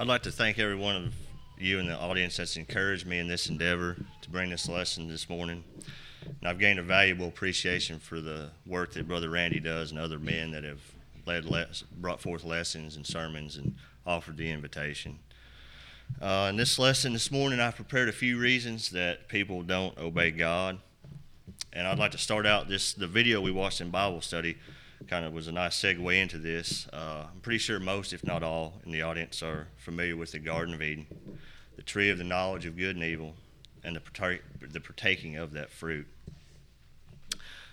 I'd 0.00 0.06
like 0.06 0.22
to 0.22 0.32
thank 0.32 0.58
every 0.58 0.76
one 0.76 0.96
of 0.96 1.14
you 1.58 1.78
in 1.78 1.86
the 1.86 1.94
audience 1.94 2.38
that's 2.38 2.56
encouraged 2.56 3.06
me 3.06 3.18
in 3.18 3.28
this 3.28 3.50
endeavor 3.50 3.98
to 4.22 4.30
bring 4.30 4.48
this 4.48 4.66
lesson 4.66 5.08
this 5.08 5.28
morning. 5.28 5.62
And 6.24 6.48
I've 6.48 6.58
gained 6.58 6.78
a 6.78 6.82
valuable 6.82 7.28
appreciation 7.28 7.98
for 7.98 8.18
the 8.18 8.48
work 8.64 8.94
that 8.94 9.06
Brother 9.06 9.28
Randy 9.28 9.60
does 9.60 9.90
and 9.90 10.00
other 10.00 10.18
men 10.18 10.52
that 10.52 10.64
have 10.64 10.80
led 11.26 11.44
les- 11.44 11.84
brought 11.98 12.18
forth 12.18 12.44
lessons 12.44 12.96
and 12.96 13.06
sermons 13.06 13.58
and 13.58 13.74
offered 14.06 14.38
the 14.38 14.50
invitation. 14.50 15.18
Uh, 16.18 16.46
in 16.48 16.56
this 16.56 16.78
lesson 16.78 17.12
this 17.12 17.30
morning, 17.30 17.60
I've 17.60 17.76
prepared 17.76 18.08
a 18.08 18.12
few 18.12 18.38
reasons 18.38 18.92
that 18.92 19.28
people 19.28 19.62
don't 19.62 19.98
obey 19.98 20.30
God. 20.30 20.78
And 21.74 21.86
I'd 21.86 21.98
like 21.98 22.12
to 22.12 22.18
start 22.18 22.46
out 22.46 22.70
this 22.70 22.94
the 22.94 23.06
video 23.06 23.42
we 23.42 23.50
watched 23.50 23.82
in 23.82 23.90
Bible 23.90 24.22
study 24.22 24.56
kind 25.08 25.24
of 25.24 25.32
was 25.32 25.48
a 25.48 25.52
nice 25.52 25.80
segue 25.80 26.14
into 26.14 26.38
this. 26.38 26.86
Uh, 26.92 27.26
I'm 27.32 27.40
pretty 27.40 27.58
sure 27.58 27.80
most, 27.80 28.12
if 28.12 28.24
not 28.24 28.42
all, 28.42 28.80
in 28.84 28.92
the 28.92 29.02
audience 29.02 29.42
are 29.42 29.68
familiar 29.76 30.16
with 30.16 30.32
the 30.32 30.38
Garden 30.38 30.74
of 30.74 30.82
Eden, 30.82 31.06
the 31.76 31.82
tree 31.82 32.10
of 32.10 32.18
the 32.18 32.24
knowledge 32.24 32.66
of 32.66 32.76
good 32.76 32.96
and 32.96 33.04
evil, 33.04 33.34
and 33.82 33.96
the, 33.96 34.00
partake, 34.00 34.42
the 34.60 34.80
partaking 34.80 35.36
of 35.36 35.52
that 35.52 35.70
fruit. 35.70 36.06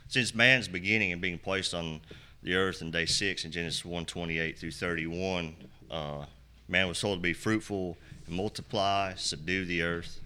Since 0.08 0.34
man's 0.34 0.67
beginning 0.67 1.12
and 1.12 1.22
being 1.22 1.38
placed 1.38 1.73
on 1.73 2.00
the 2.41 2.55
earth 2.55 2.81
in 2.81 2.91
day 2.91 3.05
six 3.05 3.44
in 3.44 3.52
Genesis 3.52 3.84
1:28 3.84 4.58
through 4.58 4.72
31, 4.72 5.55
uh, 5.91 6.25
man 6.67 6.88
was 6.88 7.00
told 7.00 7.20
to 7.20 7.22
be 7.22 7.34
fruitful 7.34 7.98
and 8.25 8.36
multiply, 8.36 9.14
subdue 9.16 9.66
the 9.66 9.81
earth. 9.81 10.22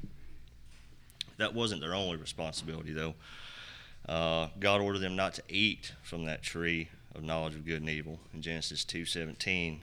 That 1.38 1.56
wasn't 1.56 1.82
their 1.82 1.96
only 1.96 2.18
responsibility, 2.18 2.94
though. 2.94 3.16
Uh, 4.08 4.48
God 4.60 4.82
ordered 4.82 5.00
them 5.00 5.16
not 5.16 5.36
to 5.36 5.44
eat 5.48 5.94
from 6.02 6.26
that 6.26 6.42
tree 6.42 6.90
of 7.16 7.24
knowledge 7.24 7.56
of 7.56 7.66
good 7.66 7.82
and 7.82 7.90
evil 7.90 8.20
in 8.34 8.42
Genesis 8.42 8.84
2:17, 8.84 9.82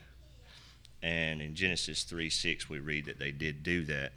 and 1.02 1.40
in 1.40 1.54
Genesis 1.54 2.02
3:6 2.02 2.68
we 2.68 2.78
read 2.78 3.04
that 3.04 3.18
they 3.18 3.30
did 3.30 3.62
do 3.62 3.84
that, 3.84 4.12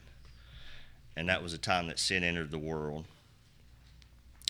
and 1.15 1.29
that 1.29 1.43
was 1.43 1.51
the 1.51 1.57
time 1.57 1.87
that 1.87 1.99
sin 1.99 2.23
entered 2.23 2.51
the 2.51 2.57
world, 2.57 3.05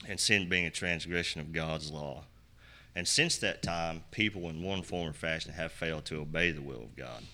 and 0.07 0.19
sin 0.19 0.47
being 0.47 0.65
a 0.65 0.71
transgression 0.71 1.41
of 1.41 1.51
God's 1.51 1.91
law. 1.91 2.25
And 2.95 3.07
since 3.07 3.37
that 3.37 3.61
time, 3.61 4.03
people 4.11 4.49
in 4.49 4.61
one 4.61 4.83
form 4.83 5.09
or 5.09 5.13
fashion 5.13 5.53
have 5.53 5.71
failed 5.71 6.05
to 6.05 6.19
obey 6.19 6.51
the 6.51 6.61
will 6.61 6.83
of 6.83 6.95
God. 6.95 7.25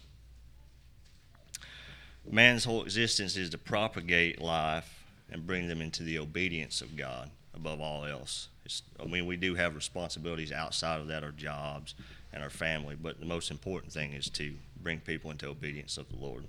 Man's 2.30 2.66
whole 2.66 2.84
existence 2.84 3.36
is 3.38 3.50
to 3.52 3.58
propagate 3.58 4.42
life 4.42 5.04
and 5.32 5.48
bring 5.48 5.68
them 5.68 5.82
into 5.82 6.04
the 6.04 6.20
obedience 6.20 6.82
of 6.82 6.96
God 6.96 7.32
above 7.58 7.82
all 7.82 8.06
else. 8.06 8.48
It's, 8.64 8.84
I 9.02 9.06
mean, 9.06 9.26
we 9.26 9.36
do 9.36 9.56
have 9.56 9.76
responsibilities 9.76 10.52
outside 10.52 11.02
of 11.02 11.08
that, 11.08 11.24
our 11.24 11.32
jobs 11.32 11.96
and 12.32 12.42
our 12.42 12.50
family, 12.50 12.96
but 12.96 13.20
the 13.20 13.26
most 13.26 13.52
important 13.52 13.92
thing 13.92 14.14
is 14.14 14.30
to 14.32 14.54
bring 14.82 15.00
people 15.00 15.32
into 15.32 15.48
obedience 15.48 15.98
of 15.98 16.08
the 16.10 16.18
Lord. 16.18 16.46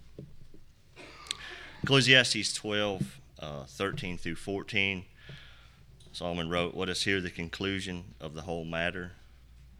Ecclesiastes 1.83 2.53
12, 2.55 3.20
uh, 3.41 3.64
13 3.64 4.19
through 4.19 4.36
14. 4.36 5.05
Solomon 6.12 6.51
wrote, 6.51 6.75
Let 6.75 6.89
us 6.89 7.03
hear 7.03 7.20
the 7.20 7.31
conclusion 7.31 8.05
of 8.20 8.34
the 8.34 8.42
whole 8.42 8.64
matter. 8.64 9.12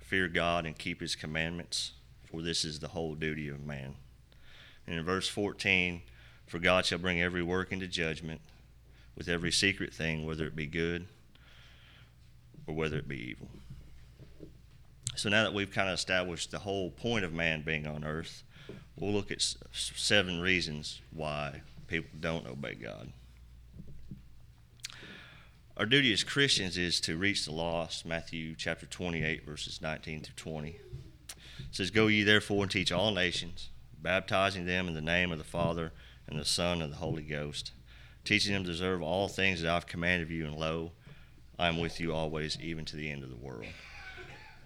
Fear 0.01 0.29
God 0.29 0.65
and 0.65 0.79
keep 0.79 1.01
his 1.01 1.15
commandments, 1.15 1.93
for 2.31 2.41
this 2.41 2.65
is 2.65 2.79
the 2.79 2.89
whole 2.89 3.15
duty 3.15 3.49
of 3.49 3.65
man. 3.67 3.97
And 4.87 4.97
in 4.97 5.05
verse 5.05 5.29
14, 5.29 6.01
For 6.47 6.59
God 6.59 6.87
shall 6.87 6.99
bring 6.99 7.21
every 7.21 7.43
work 7.43 7.73
into 7.73 7.87
judgment 7.87 8.41
with 9.15 9.29
every 9.29 9.53
secret 9.53 9.93
thing, 9.93 10.25
whether 10.25 10.47
it 10.47 10.57
be 10.57 10.67
good 10.67 11.07
or 12.69 12.75
whether 12.75 12.99
it 12.99 13.09
be 13.09 13.31
evil. 13.31 13.49
So 15.17 15.29
now 15.29 15.43
that 15.43 15.55
we've 15.55 15.73
kind 15.73 15.89
of 15.89 15.95
established 15.95 16.53
the 16.53 16.61
whole 16.61 16.91
point 16.91 17.25
of 17.25 17.33
man 17.33 17.63
being 17.63 17.89
on 17.89 18.05
earth, 18.05 18.45
we'll 18.95 19.13
look 19.13 19.33
at 19.33 19.43
seven 19.73 20.41
reasons 20.41 21.01
why 21.11 21.63
people 21.89 22.11
don't 22.21 22.47
obey 22.47 22.75
God. 22.75 23.13
Our 25.77 25.87
duty 25.87 26.13
as 26.13 26.25
Christians 26.25 26.77
is 26.77 27.01
to 27.03 27.17
reach 27.17 27.45
the 27.45 27.53
lost, 27.53 28.05
Matthew 28.05 28.55
chapter 28.57 28.85
28, 28.87 29.45
verses 29.45 29.81
19 29.81 30.23
through 30.23 30.35
20. 30.35 30.69
It 30.71 30.77
says, 31.71 31.91
Go 31.91 32.09
ye 32.09 32.23
therefore 32.23 32.65
and 32.65 32.71
teach 32.71 32.93
all 32.93 33.13
nations, 33.13 33.71
baptizing 34.01 34.67
them 34.67 34.89
in 34.89 34.95
the 34.95 35.01
name 35.01 35.33
of 35.33 35.39
the 35.39 35.45
Father 35.45 35.93
and 36.29 36.39
the 36.39 36.45
Son 36.45 36.83
and 36.83 36.93
the 36.93 36.99
Holy 36.99 37.23
Ghost, 37.23 37.73
teaching 38.25 38.53
them 38.53 38.65
to 38.65 38.71
observe 38.71 39.03
all 39.03 39.29
things 39.29 39.63
that 39.63 39.71
I've 39.71 39.87
commanded 39.87 40.31
you, 40.31 40.47
and 40.47 40.57
lo, 40.57 40.93
I 41.59 41.69
am 41.69 41.79
with 41.79 42.01
you 42.01 42.15
always, 42.15 42.59
even 42.61 42.85
to 42.87 42.97
the 42.97 43.11
end 43.11 43.23
of 43.25 43.31
the 43.31 43.37
world. 43.37 43.67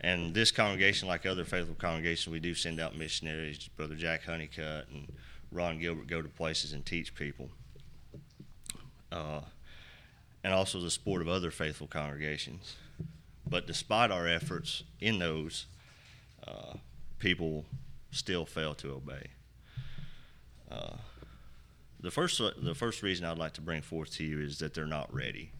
And 0.00 0.34
this 0.34 0.50
congregation, 0.50 1.08
like 1.08 1.24
other 1.24 1.44
faithful 1.44 1.76
congregations, 1.76 2.32
we 2.32 2.40
do 2.40 2.54
send 2.54 2.80
out 2.80 2.96
missionaries. 2.96 3.68
Brother 3.68 3.94
Jack 3.94 4.24
Honeycutt 4.24 4.88
and 4.92 5.12
Ron 5.50 5.78
Gilbert 5.78 6.08
go 6.08 6.20
to 6.20 6.28
places 6.28 6.72
and 6.72 6.84
teach 6.84 7.14
people. 7.14 7.50
Uh, 9.10 9.40
and 10.42 10.52
also 10.52 10.80
the 10.80 10.90
support 10.90 11.22
of 11.22 11.28
other 11.28 11.50
faithful 11.50 11.86
congregations. 11.86 12.74
But 13.46 13.66
despite 13.66 14.10
our 14.10 14.26
efforts 14.26 14.82
in 15.00 15.18
those, 15.18 15.66
uh, 16.46 16.74
people 17.18 17.64
still 18.10 18.44
fail 18.44 18.74
to 18.74 18.92
obey. 18.92 19.28
Uh, 20.70 20.96
the 22.00 22.10
first, 22.10 22.40
the 22.58 22.74
first 22.74 23.02
reason 23.02 23.24
I'd 23.24 23.38
like 23.38 23.52
to 23.54 23.60
bring 23.60 23.82
forth 23.82 24.12
to 24.14 24.24
you 24.24 24.40
is 24.40 24.58
that 24.58 24.74
they're 24.74 24.86
not 24.86 25.14
ready. 25.14 25.52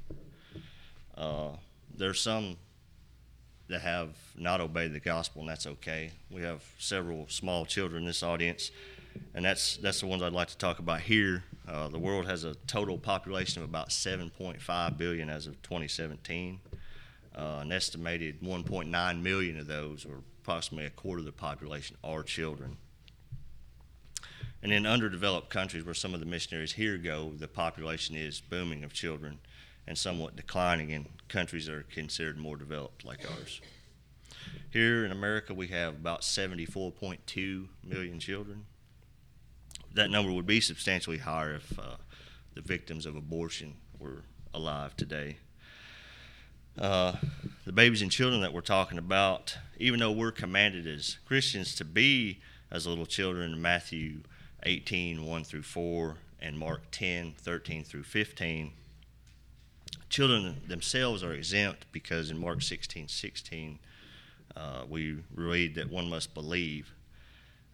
Uh, 1.17 1.51
there's 1.97 2.21
some 2.21 2.57
that 3.69 3.81
have 3.81 4.11
not 4.37 4.61
obeyed 4.61 4.93
the 4.93 5.01
gospel, 5.01 5.41
and 5.41 5.51
that's 5.51 5.67
okay. 5.67 6.13
We 6.31 6.43
have 6.43 6.63
several 6.79 7.27
small 7.29 7.65
children 7.65 8.03
in 8.03 8.07
this 8.07 8.23
audience, 8.23 8.71
and 9.35 9.45
that's 9.45 9.77
that's 9.79 10.01
the 10.01 10.07
ones 10.07 10.23
I'd 10.23 10.33
like 10.33 10.49
to 10.49 10.59
talk 10.59 10.79
about 10.79 11.01
here. 11.01 11.45
Uh, 11.67 11.89
the 11.89 11.99
world 11.99 12.27
has 12.27 12.45
a 12.45 12.55
total 12.67 12.99
population 12.99 13.63
of 13.63 13.69
about 13.69 13.91
7.5 13.91 14.99
billion 14.99 15.29
as 15.29 15.47
of 15.47 15.61
2017. 15.63 16.61
Uh, 17.35 17.59
an 17.63 17.73
estimated 17.73 18.43
1.9 18.43 19.23
million 19.23 19.59
of 19.59 19.67
those, 19.67 20.05
or 20.05 20.19
approximately 20.43 20.87
a 20.87 20.91
quarter 20.91 21.21
of 21.21 21.25
the 21.25 21.33
population, 21.33 21.97
are 22.05 22.23
children. 22.23 22.77
And 24.63 24.71
in 24.71 24.87
underdeveloped 24.87 25.49
countries 25.49 25.85
where 25.85 25.95
some 25.95 26.15
of 26.15 26.21
the 26.21 26.27
missionaries 26.27 26.73
here 26.73 26.99
go, 26.99 27.33
the 27.37 27.49
population 27.49 28.17
is 28.17 28.41
booming 28.41 28.85
of 28.85 28.93
children 28.93 29.39
and 29.87 29.99
somewhat 29.99 30.37
declining 30.37 30.91
in 30.91 31.07
countries 31.29 31.67
that 31.67 31.75
are 31.75 31.83
considered 31.83 32.39
more 32.39 32.57
developed 32.57 33.05
like 33.05 33.21
ours. 33.31 33.61
Here 34.71 35.05
in 35.05 35.13
America, 35.13 35.55
we 35.55 35.69
have 35.69 35.95
about 35.95 36.23
74.2 36.23 37.69
million 37.85 38.19
children. 38.19 38.65
That 39.95 40.11
number 40.11 40.33
would 40.33 40.47
be 40.47 40.61
substantially 40.61 41.19
higher 41.19 41.57
if 41.57 41.79
uh, 41.79 41.97
the 42.55 42.63
victims 42.63 43.07
of 43.07 43.17
abortion 43.17 43.75
were 43.99 44.23
alive 44.55 44.97
today. 44.97 45.37
Uh, 46.79 47.15
the 47.67 47.73
babies 47.73 48.01
and 48.01 48.11
children 48.11 48.41
that 48.41 48.53
we're 48.53 48.63
talking 48.63 48.97
about, 48.97 49.59
even 49.79 50.01
though 50.01 50.11
we're 50.11 50.33
commanded 50.33 50.87
as 50.87 51.19
Christians 51.27 51.75
to 51.75 51.85
be 51.85 52.41
as 52.71 52.87
little 52.87 53.05
children 53.05 53.53
in 53.53 53.61
Matthew 53.61 54.21
18, 54.63 55.27
1 55.27 55.45
through 55.45 55.63
4, 55.63 56.17
and 56.41 56.59
Mark 56.59 56.83
10, 56.91 57.35
13 57.39 57.85
through 57.85 58.03
15, 58.05 58.73
children 60.13 60.61
themselves 60.69 61.25
are 61.25 61.33
exempt 61.33 61.87
because 61.91 62.31
in 62.31 62.39
Mark 62.39 62.61
16 62.61 63.09
16, 63.09 63.79
uh, 64.55 64.83
we 64.89 65.17
read 65.35 65.75
that 65.75 65.91
one 65.91 66.09
must 66.09 66.35
believe. 66.35 66.93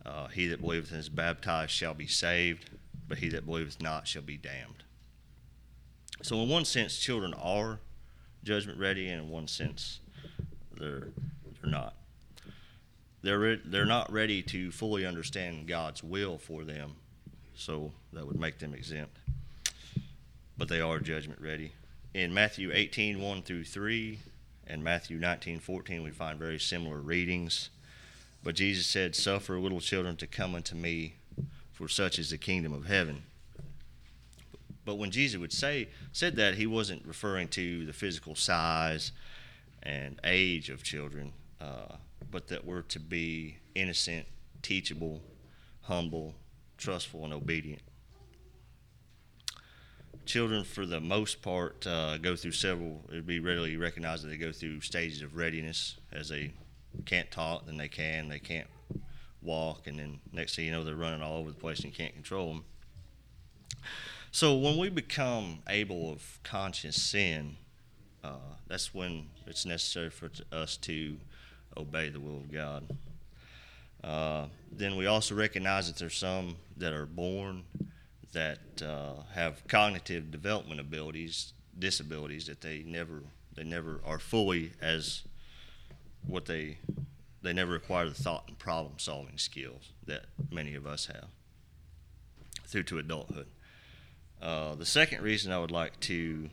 Uh, 0.07 0.29
he 0.29 0.47
that 0.47 0.63
believeth 0.63 0.93
and 0.93 1.01
is 1.01 1.09
baptized 1.09 1.73
shall 1.73 1.93
be 1.93 2.07
saved, 2.07 2.71
but 3.09 3.19
he 3.19 3.29
that 3.29 3.45
believeth 3.45 3.83
not 3.83 4.07
shall 4.07 4.23
be 4.23 4.37
damned. 4.37 4.85
So, 6.23 6.41
in 6.41 6.49
one 6.49 6.65
sense, 6.65 6.99
children 6.99 7.35
are 7.35 7.81
judgment 8.45 8.79
ready, 8.79 9.09
and 9.09 9.25
in 9.25 9.29
one 9.29 9.49
sense, 9.49 9.99
they're, 10.79 11.09
they're 11.61 11.71
not. 11.71 11.95
They're, 13.23 13.39
re- 13.39 13.63
they're 13.65 13.85
not 13.85 14.13
ready 14.13 14.43
to 14.45 14.71
fully 14.71 15.05
understand 15.05 15.67
God's 15.67 16.05
will 16.05 16.39
for 16.39 16.63
them, 16.63 16.95
so 17.57 17.93
that 18.13 18.25
would 18.25 18.39
make 18.39 18.61
them 18.61 18.75
exempt. 18.75 19.19
But 20.57 20.69
they 20.69 20.81
are 20.81 21.01
judgment 21.01 21.41
ready 21.41 21.73
in 22.15 22.33
Matthew 22.33 22.71
18, 22.73 23.21
1 23.21 23.43
through 23.43 23.65
3, 23.65 24.19
and 24.67 24.83
Matthew 24.83 25.19
19, 25.19 25.61
14, 25.61 26.03
we 26.03 26.11
find 26.11 26.39
very 26.39 26.59
similar 26.59 26.99
readings. 26.99 27.71
But 28.43 28.55
Jesus 28.55 28.87
said, 28.87 29.15
Suffer 29.15 29.59
little 29.59 29.81
children 29.81 30.17
to 30.17 30.27
come 30.27 30.55
unto 30.55 30.75
me, 30.75 31.15
for 31.73 31.89
such 31.89 32.19
is 32.19 32.31
the 32.31 32.39
kingdom 32.39 32.73
of 32.73 32.87
heaven. 32.87 33.23
But 34.85 34.97
when 34.97 35.11
Jesus 35.11 35.39
would 35.39 35.53
say 35.53 35.89
said 36.13 36.37
that, 36.37 36.55
he 36.55 36.67
wasn't 36.67 37.07
referring 37.07 37.49
to 37.49 37.85
the 37.85 37.93
physical 37.93 38.35
size 38.35 39.13
and 39.83 40.19
age 40.25 40.71
of 40.71 40.83
children, 40.83 41.33
uh, 41.61 41.97
but 42.31 42.49
that 42.49 42.65
we're 42.65 42.83
to 42.83 42.99
be 42.99 43.59
innocent, 43.75 44.27
teachable, 44.63 45.21
humble, 45.83 46.35
trustful, 46.79 47.25
and 47.25 47.35
obedient 47.35 47.83
children, 50.29 50.63
for 50.63 50.87
the 50.87 51.01
most 51.01 51.43
part, 51.43 51.87
uh, 51.87 52.19
go 52.19 52.37
through 52.37 52.53
several. 52.53 53.01
It'd 53.09 53.27
be 53.27 53.41
readily 53.41 53.77
recognized 53.77 54.25
that 54.25 54.29
they 54.29 54.37
go 54.37 54.53
through 54.53 54.83
stages 54.83 55.23
of 55.23 55.35
readiness 55.35 55.97
as 56.13 56.29
they 56.29 56.53
can't 57.07 57.31
talk, 57.31 57.67
then 57.67 57.77
they 57.77 57.89
can. 57.89 58.29
They 58.29 58.39
can't 58.39 58.69
walk, 59.43 59.87
and 59.87 59.99
then 59.99 60.21
next 60.33 60.55
thing 60.57 60.67
you 60.67 60.73
know, 60.73 60.85
they're 60.85 60.95
running 60.95 61.23
all 61.23 61.39
over 61.39 61.51
the 61.51 61.59
place 61.59 61.79
and 61.81 61.87
you 61.87 61.97
can't 61.97 62.15
control 62.15 62.53
them. 62.53 62.65
So 64.31 64.55
when 64.57 64.77
we 64.77 64.91
become 64.91 65.61
able 65.69 66.13
of 66.13 66.39
conscious 66.43 67.01
sin, 67.01 67.57
uh, 68.23 68.55
that's 68.67 68.93
when 68.93 69.31
it's 69.47 69.65
necessary 69.65 70.11
for 70.11 70.31
us 70.53 70.77
to 70.79 71.17
obey 71.77 72.11
the 72.11 72.21
will 72.21 72.37
of 72.37 72.53
God. 72.53 72.85
Uh, 74.05 74.47
then 74.71 74.97
we 74.97 75.07
also 75.07 75.35
recognize 75.35 75.89
that 75.89 75.99
there's 75.99 76.17
some 76.17 76.57
that 76.77 76.93
are 76.93 77.07
born 77.07 77.65
that 78.33 78.83
uh, 78.83 79.23
have 79.35 79.67
cognitive 79.69 80.31
development 80.31 80.81
abilities, 80.81 81.53
disabilities 81.79 82.47
that 82.47 82.61
they 82.61 82.83
never 82.87 83.23
they 83.55 83.65
never 83.65 84.01
are 84.05 84.19
fully 84.19 84.73
as 84.81 85.23
what 86.27 86.47
they 86.47 86.79
they 87.43 87.53
never 87.53 87.75
acquire 87.77 88.09
the 88.09 88.15
thought 88.15 88.45
and 88.49 88.59
problem 88.59 88.95
solving 88.99 89.39
skills 89.39 89.93
that 90.07 90.27
many 90.51 90.75
of 90.75 90.87
us 90.87 91.07
have 91.07 91.27
through 92.67 92.83
to 92.83 92.99
adulthood. 92.99 93.47
Uh, 94.41 94.75
the 94.75 94.87
second 94.87 95.23
reason 95.23 95.53
I 95.53 95.59
would 95.59 95.71
like 95.71 95.99
to 96.01 96.51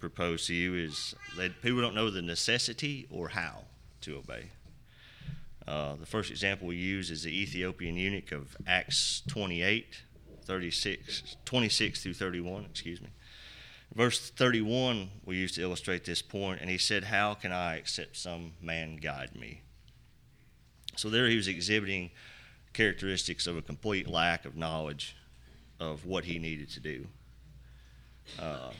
propose 0.00 0.46
to 0.46 0.54
you 0.54 0.74
is 0.74 1.14
that 1.36 1.60
people 1.62 1.80
don't 1.80 1.94
know 1.94 2.10
the 2.10 2.22
necessity 2.22 3.06
or 3.10 3.28
how 3.28 3.64
to 4.02 4.16
obey. 4.16 4.50
Uh, 5.66 5.96
the 5.96 6.06
first 6.06 6.30
example 6.30 6.66
we 6.66 6.76
use 6.76 7.10
is 7.10 7.24
the 7.24 7.42
Ethiopian 7.42 7.96
eunuch 7.96 8.32
of 8.32 8.56
Acts 8.66 9.22
28, 9.28 10.02
36, 10.48 11.36
26 11.44 12.02
through 12.02 12.14
31, 12.14 12.64
excuse 12.70 13.02
me. 13.02 13.08
Verse 13.94 14.30
31 14.30 15.10
we 15.26 15.36
used 15.36 15.54
to 15.56 15.62
illustrate 15.62 16.06
this 16.06 16.22
point, 16.22 16.62
and 16.62 16.70
he 16.70 16.78
said, 16.78 17.04
How 17.04 17.34
can 17.34 17.52
I 17.52 17.76
except 17.76 18.16
some 18.16 18.54
man 18.62 18.96
guide 18.96 19.36
me? 19.36 19.60
So 20.96 21.10
there 21.10 21.28
he 21.28 21.36
was 21.36 21.48
exhibiting 21.48 22.10
characteristics 22.72 23.46
of 23.46 23.58
a 23.58 23.62
complete 23.62 24.08
lack 24.08 24.46
of 24.46 24.56
knowledge 24.56 25.16
of 25.78 26.06
what 26.06 26.24
he 26.24 26.38
needed 26.38 26.70
to 26.70 26.80
do. 26.80 27.06
Uh, 28.40 28.70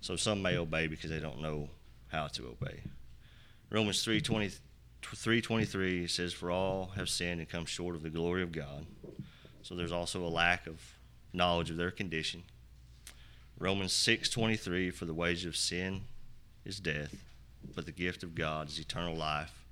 so 0.00 0.16
some 0.16 0.42
may 0.42 0.56
obey 0.56 0.88
because 0.88 1.10
they 1.10 1.20
don't 1.20 1.40
know 1.40 1.68
how 2.08 2.26
to 2.26 2.48
obey. 2.48 2.80
Romans 3.70 4.04
3:20 4.04 4.58
323 5.00 6.08
says 6.08 6.32
for 6.32 6.50
all 6.50 6.86
have 6.96 7.08
sinned 7.08 7.38
and 7.38 7.48
come 7.48 7.64
short 7.66 7.94
of 7.94 8.02
the 8.02 8.10
glory 8.10 8.42
of 8.42 8.50
God. 8.50 8.84
So 9.68 9.74
there's 9.74 9.92
also 9.92 10.24
a 10.24 10.32
lack 10.32 10.66
of 10.66 10.80
knowledge 11.34 11.68
of 11.68 11.76
their 11.76 11.90
condition. 11.90 12.44
Romans 13.58 13.92
6:23 13.92 14.90
for 14.90 15.04
the 15.04 15.12
wage 15.12 15.44
of 15.44 15.58
sin 15.58 16.06
is 16.64 16.80
death, 16.80 17.22
but 17.74 17.84
the 17.84 17.92
gift 17.92 18.22
of 18.22 18.34
God 18.34 18.68
is 18.68 18.78
eternal 18.78 19.14
life 19.14 19.66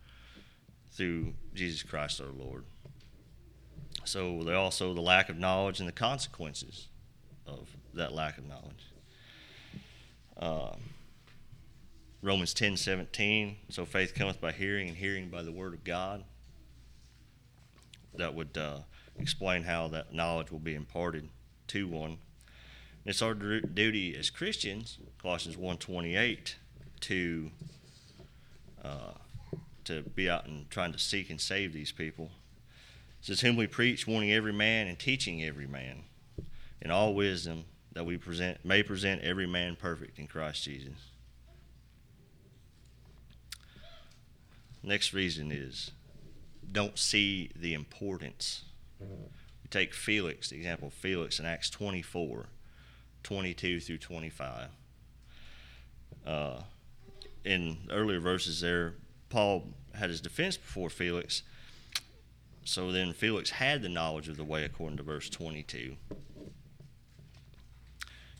through 0.90 1.32
Jesus 1.54 1.82
Christ 1.82 2.20
our 2.20 2.26
Lord. 2.26 2.66
So 4.04 4.42
they 4.42 4.52
also 4.52 4.92
the 4.92 5.00
lack 5.00 5.30
of 5.30 5.38
knowledge 5.38 5.80
and 5.80 5.88
the 5.88 5.94
consequences 5.94 6.88
of 7.46 7.74
that 7.94 8.12
lack 8.12 8.36
of 8.36 8.44
knowledge. 8.44 8.92
Uh, 10.36 10.76
Romans 12.20 12.52
10:17 12.52 13.56
So 13.70 13.86
faith 13.86 14.14
cometh 14.14 14.42
by 14.42 14.52
hearing, 14.52 14.88
and 14.88 14.98
hearing 14.98 15.30
by 15.30 15.42
the 15.42 15.52
word 15.52 15.72
of 15.72 15.84
God. 15.84 16.22
That 18.16 18.34
would 18.34 18.56
uh, 18.56 18.78
explain 19.18 19.64
how 19.64 19.88
that 19.88 20.12
knowledge 20.12 20.50
will 20.50 20.58
be 20.58 20.74
imparted 20.74 21.28
to 21.68 21.88
one. 21.88 22.18
It's 23.04 23.22
our 23.22 23.34
duty 23.34 24.16
as 24.16 24.30
Christians, 24.30 24.98
Colossians 25.22 25.56
1.28, 25.56 26.54
to 27.00 27.50
uh, 28.82 29.12
to 29.84 30.02
be 30.02 30.28
out 30.28 30.46
and 30.46 30.68
trying 30.70 30.92
to 30.92 30.98
seek 30.98 31.30
and 31.30 31.40
save 31.40 31.72
these 31.72 31.92
people. 31.92 32.30
It 33.20 33.26
says, 33.26 33.40
Whom 33.40 33.56
we 33.56 33.66
preach, 33.66 34.06
warning 34.06 34.32
every 34.32 34.52
man 34.52 34.88
and 34.88 34.98
teaching 34.98 35.42
every 35.42 35.66
man 35.66 36.02
in 36.80 36.90
all 36.90 37.14
wisdom, 37.14 37.64
that 37.92 38.04
we 38.04 38.18
present 38.18 38.64
may 38.64 38.82
present 38.82 39.22
every 39.22 39.46
man 39.46 39.76
perfect 39.76 40.18
in 40.18 40.26
Christ 40.26 40.64
Jesus. 40.64 41.10
Next 44.82 45.12
reason 45.12 45.50
is 45.50 45.90
don't 46.70 46.98
see 46.98 47.50
the 47.56 47.74
importance. 47.74 48.64
We 49.00 49.68
take 49.70 49.94
Felix, 49.94 50.50
the 50.50 50.56
example 50.56 50.88
of 50.88 50.94
Felix 50.94 51.38
in 51.38 51.46
Acts 51.46 51.70
24, 51.70 52.46
22 53.22 53.80
through 53.80 53.98
25. 53.98 54.68
Uh, 56.26 56.60
in 57.44 57.78
earlier 57.90 58.20
verses 58.20 58.60
there, 58.60 58.94
Paul 59.28 59.68
had 59.94 60.10
his 60.10 60.20
defense 60.20 60.56
before 60.56 60.90
Felix. 60.90 61.42
So 62.64 62.90
then 62.90 63.12
Felix 63.12 63.50
had 63.50 63.82
the 63.82 63.88
knowledge 63.88 64.28
of 64.28 64.36
the 64.36 64.44
way 64.44 64.64
according 64.64 64.96
to 64.96 65.02
verse 65.02 65.30
22. 65.30 65.96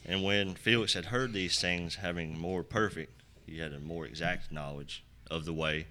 And 0.04 0.22
when 0.22 0.54
Felix 0.54 0.94
had 0.94 1.06
heard 1.06 1.32
these 1.32 1.60
things, 1.60 1.96
having 1.96 2.38
more 2.38 2.62
perfect, 2.62 3.22
he 3.46 3.58
had 3.58 3.72
a 3.72 3.80
more 3.80 4.06
exact 4.06 4.52
knowledge 4.52 5.04
of 5.30 5.44
the 5.44 5.52
way. 5.52 5.86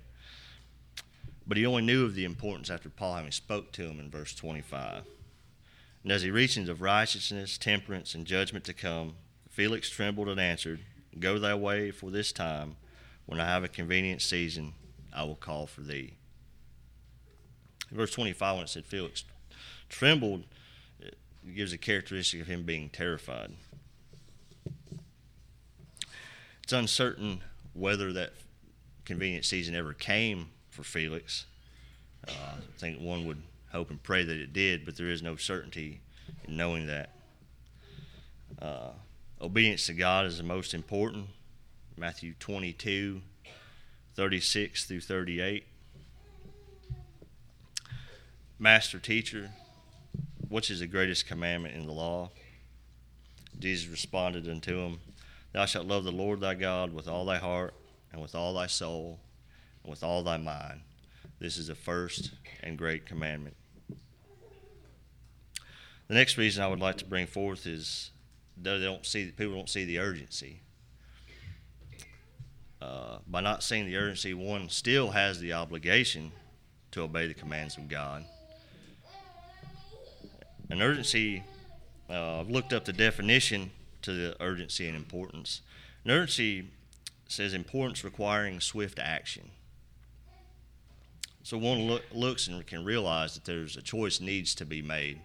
But 1.47 1.57
he 1.57 1.65
only 1.65 1.83
knew 1.83 2.05
of 2.05 2.15
the 2.15 2.25
importance 2.25 2.69
after 2.69 2.89
Paul 2.89 3.15
having 3.15 3.31
spoke 3.31 3.71
to 3.73 3.83
him 3.83 3.99
in 3.99 4.09
verse 4.09 4.33
25. 4.33 5.03
And 6.03 6.11
as 6.11 6.23
he 6.23 6.31
reasoned 6.31 6.69
of 6.69 6.81
righteousness, 6.81 7.57
temperance, 7.57 8.15
and 8.15 8.25
judgment 8.25 8.65
to 8.65 8.73
come, 8.73 9.15
Felix 9.49 9.89
trembled 9.89 10.27
and 10.27 10.39
answered, 10.39 10.81
Go 11.19 11.39
thy 11.39 11.55
way 11.55 11.91
for 11.91 12.11
this 12.11 12.31
time. 12.31 12.77
When 13.25 13.39
I 13.39 13.45
have 13.45 13.63
a 13.63 13.67
convenient 13.67 14.21
season, 14.21 14.73
I 15.13 15.23
will 15.23 15.35
call 15.35 15.65
for 15.65 15.81
thee. 15.81 16.13
Verse 17.91 18.11
25, 18.11 18.55
when 18.55 18.63
it 18.65 18.69
said 18.69 18.85
Felix 18.85 19.23
trembled, 19.89 20.43
it 20.99 21.17
gives 21.55 21.73
a 21.73 21.77
characteristic 21.77 22.41
of 22.41 22.47
him 22.47 22.63
being 22.63 22.89
terrified. 22.89 23.53
It's 26.63 26.73
uncertain 26.73 27.41
whether 27.73 28.11
that 28.13 28.33
convenient 29.05 29.45
season 29.45 29.75
ever 29.75 29.93
came 29.93 30.49
for 30.75 30.83
Felix. 30.83 31.45
Uh, 32.27 32.31
I 32.31 32.79
think 32.79 32.99
one 32.99 33.25
would 33.25 33.41
hope 33.71 33.89
and 33.89 34.01
pray 34.03 34.23
that 34.23 34.37
it 34.37 34.51
did, 34.51 34.85
but 34.85 34.97
there 34.97 35.09
is 35.09 35.23
no 35.23 35.37
certainty 35.37 36.01
in 36.45 36.57
knowing 36.57 36.87
that. 36.87 37.11
Uh, 38.61 38.89
obedience 39.41 39.85
to 39.87 39.93
God 39.93 40.25
is 40.25 40.37
the 40.37 40.43
most 40.43 40.73
important. 40.73 41.27
Matthew 41.97 42.33
22, 42.39 43.21
36 44.15 44.85
through 44.85 44.99
38. 44.99 45.65
Master, 48.59 48.99
teacher, 48.99 49.51
which 50.49 50.69
is 50.69 50.79
the 50.79 50.87
greatest 50.87 51.27
commandment 51.27 51.75
in 51.75 51.85
the 51.85 51.93
law? 51.93 52.31
Jesus 53.59 53.89
responded 53.89 54.49
unto 54.49 54.79
him, 54.79 54.99
Thou 55.53 55.65
shalt 55.65 55.87
love 55.87 56.03
the 56.03 56.11
Lord 56.11 56.41
thy 56.41 56.53
God 56.53 56.93
with 56.93 57.07
all 57.07 57.25
thy 57.25 57.37
heart, 57.37 57.73
and 58.11 58.21
with 58.21 58.35
all 58.35 58.53
thy 58.53 58.67
soul, 58.67 59.19
and 59.85 59.91
with 59.91 60.03
all 60.03 60.23
thy 60.23 60.37
mind. 60.37 60.81
This 61.39 61.57
is 61.57 61.67
the 61.67 61.75
first 61.75 62.31
and 62.63 62.77
great 62.77 63.05
commandment. 63.05 63.55
The 66.07 66.13
next 66.13 66.37
reason 66.37 66.63
I 66.63 66.67
would 66.67 66.79
like 66.79 66.97
to 66.97 67.05
bring 67.05 67.27
forth 67.27 67.65
is 67.65 68.11
they 68.57 68.79
don't 68.79 69.05
see 69.05 69.31
people 69.31 69.55
don't 69.55 69.69
see 69.69 69.85
the 69.85 69.99
urgency. 69.99 70.61
Uh, 72.81 73.17
by 73.27 73.41
not 73.41 73.63
seeing 73.63 73.85
the 73.85 73.97
urgency, 73.97 74.33
one 74.33 74.69
still 74.69 75.11
has 75.11 75.39
the 75.39 75.53
obligation 75.53 76.31
to 76.91 77.01
obey 77.01 77.27
the 77.27 77.33
commands 77.33 77.77
of 77.77 77.87
God. 77.87 78.25
An 80.69 80.81
urgency, 80.81 81.43
uh, 82.09 82.39
I've 82.39 82.49
looked 82.49 82.73
up 82.73 82.85
the 82.85 82.93
definition 82.93 83.71
to 84.03 84.13
the 84.13 84.35
urgency 84.43 84.87
and 84.87 84.95
importance. 84.95 85.61
An 86.03 86.11
urgency 86.11 86.69
says 87.27 87.53
importance 87.53 88.03
requiring 88.03 88.59
swift 88.59 88.99
action. 88.99 89.49
So 91.45 91.59
one 91.59 91.85
look, 91.85 92.01
looks 92.11 92.47
and 92.47 92.65
can 92.65 92.83
realize 92.83 93.35
that 93.35 93.45
there's 93.45 93.77
a 93.77 93.81
choice 93.83 94.19
needs 94.19 94.55
to 94.55 94.65
be 94.65 94.81
made, 94.81 95.21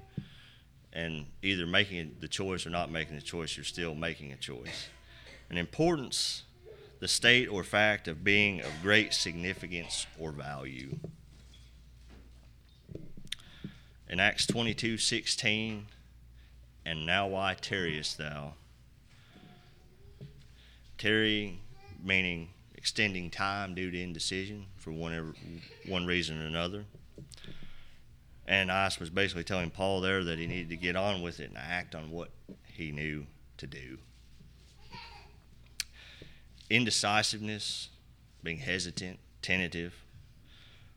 and 0.93 1.25
either 1.41 1.67
making 1.67 2.17
the 2.21 2.29
choice 2.29 2.67
or 2.67 2.69
not 2.69 2.91
making 2.91 3.17
the 3.17 3.23
choice, 3.23 3.57
you're 3.57 3.65
still 3.65 3.95
making 3.95 4.31
a 4.31 4.37
choice. 4.37 4.91
An 5.49 5.57
importance, 5.57 6.43
the 6.99 7.09
state 7.09 7.47
or 7.49 7.65
fact 7.65 8.07
of 8.07 8.23
being 8.23 8.61
of 8.61 8.71
great 8.83 9.15
significance 9.15 10.07
or 10.19 10.31
value. 10.31 10.99
In 14.07 14.21
Acts 14.21 14.47
22 14.47 14.99
16, 14.99 15.87
and 16.85 17.07
now 17.07 17.29
why 17.29 17.57
tarriest 17.59 18.19
thou? 18.19 18.53
Tarry 20.99 21.61
meaning 22.05 22.50
extending 22.81 23.29
time 23.29 23.75
due 23.75 23.91
to 23.91 24.01
indecision 24.01 24.65
for 24.79 24.91
one, 24.91 25.35
one 25.87 26.07
reason 26.07 26.41
or 26.41 26.47
another. 26.47 26.85
And 28.47 28.71
Ananias 28.71 28.99
was 28.99 29.11
basically 29.11 29.45
telling 29.45 29.71
Paul 29.71 30.01
there 30.01 30.25
that 30.25 30.39
he 30.39 30.47
needed 30.47 30.71
to 30.71 30.77
get 30.77 30.97
on 30.97 31.21
with 31.21 31.41
it 31.41 31.51
and 31.51 31.59
act 31.59 31.95
on 31.95 32.11
what 32.11 32.31
he 32.73 32.91
knew 32.91 33.27
to 33.59 33.67
do. 33.67 33.99
Indecisiveness, 36.71 37.91
being 38.43 38.59
hesitant, 38.59 39.19
tentative. 39.43 39.95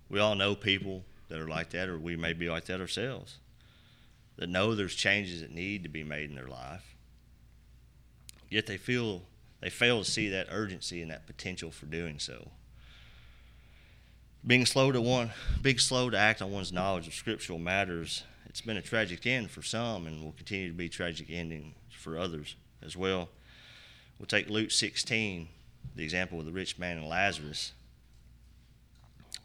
We 0.10 0.20
all 0.20 0.36
know 0.36 0.56
people 0.56 1.04
that 1.28 1.40
are 1.40 1.50
like 1.50 1.72
that, 1.72 1.90
or 1.90 2.00
we 2.00 2.16
may 2.16 2.32
be 2.32 2.50
like 2.50 2.66
that 2.66 2.80
ourselves, 2.80 3.40
that 4.38 4.48
know 4.48 4.74
there's 4.74 4.96
changes 4.96 5.42
that 5.42 5.52
need 5.52 5.84
to 5.84 5.90
be 5.90 6.04
made 6.04 6.30
in 6.30 6.36
their 6.36 6.48
life, 6.48 6.96
yet 8.50 8.68
they 8.68 8.78
feel 8.78 9.24
they 9.63 9.70
fail 9.70 10.03
to 10.03 10.12
see 10.12 10.27
that 10.27 10.48
urgency 10.51 11.01
and 11.01 11.10
that 11.10 11.25
potential 11.25 11.72
for 11.72 11.86
doing 11.86 12.20
so. 12.20 12.50
Being 14.46 14.65
slow 14.65 14.91
to 14.91 15.00
one, 15.00 15.32
being 15.62 15.77
slow 15.77 16.10
to 16.10 16.17
act 16.17 16.41
on 16.41 16.51
one's 16.51 16.74
knowledge 16.74 17.08
of 17.08 17.13
scriptural 17.13 17.60
matters, 17.60 18.25
it's 18.46 18.60
been 18.60 18.75
a 18.75 18.82
tragic 18.82 19.25
end 19.25 19.50
for 19.50 19.62
some, 19.62 20.05
and 20.05 20.22
will 20.22 20.34
continue 20.34 20.67
to 20.67 20.74
be 20.74 20.89
tragic 20.89 21.27
ending 21.29 21.75
for 21.98 22.17
others 22.17 22.58
as 22.82 22.98
well. 22.98 23.29
We'll 24.20 24.25
take 24.25 24.50
Luke 24.50 24.70
16, 24.70 25.48
the 25.96 26.03
example 26.03 26.41
of 26.41 26.46
the 26.46 26.51
rich 26.51 26.77
man 26.77 26.98
and 26.98 27.08
Lazarus. 27.08 27.72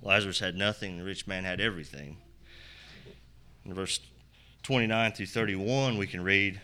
Lazarus 0.02 0.40
had 0.40 0.56
nothing, 0.56 0.98
the 0.98 1.04
rich 1.04 1.28
man 1.28 1.44
had 1.44 1.60
everything. 1.60 2.16
In 3.64 3.72
verse 3.72 4.00
29 4.64 5.12
through 5.12 5.26
31, 5.26 5.96
we 5.96 6.08
can 6.08 6.24
read 6.24 6.60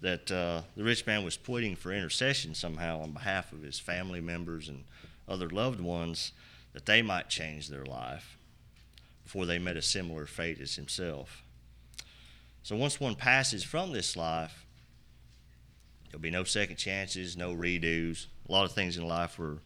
that 0.00 0.30
uh, 0.30 0.62
the 0.76 0.84
rich 0.84 1.06
man 1.06 1.24
was 1.24 1.36
pleading 1.36 1.76
for 1.76 1.92
intercession 1.92 2.54
somehow 2.54 3.00
on 3.02 3.12
behalf 3.12 3.52
of 3.52 3.62
his 3.62 3.78
family 3.78 4.20
members 4.20 4.68
and 4.68 4.84
other 5.28 5.48
loved 5.48 5.80
ones 5.80 6.32
that 6.72 6.86
they 6.86 7.02
might 7.02 7.28
change 7.28 7.68
their 7.68 7.84
life 7.84 8.38
before 9.24 9.46
they 9.46 9.58
met 9.58 9.76
a 9.76 9.82
similar 9.82 10.26
fate 10.26 10.60
as 10.60 10.76
himself. 10.76 11.42
So 12.62 12.76
once 12.76 13.00
one 13.00 13.14
passes 13.14 13.62
from 13.62 13.92
this 13.92 14.16
life, 14.16 14.66
there'll 16.10 16.20
be 16.20 16.30
no 16.30 16.44
second 16.44 16.76
chances, 16.76 17.36
no 17.36 17.54
redos. 17.54 18.26
A 18.48 18.52
lot 18.52 18.64
of 18.64 18.72
things 18.72 18.96
in 18.96 19.06
life 19.06 19.38
where 19.38 19.58